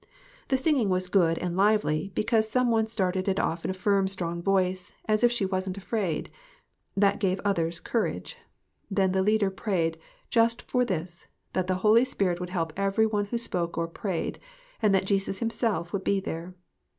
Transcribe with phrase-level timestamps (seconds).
[0.47, 4.07] The singing was good and lively, because some one started it off in a firm,
[4.07, 6.31] strong voice, as if she wasn't afraid.
[6.97, 8.37] That gave others courage.
[8.89, 9.99] Then the leader prayed
[10.31, 14.39] just for this that the Holy Spirit would help every one who spoke or prayed;
[14.81, 16.55] and that Jesus himself would be there.